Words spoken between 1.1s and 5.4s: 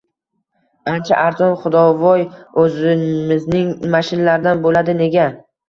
arzon, "xodovoy", o‘zimizning mashinalardan bo‘ladi. Nega?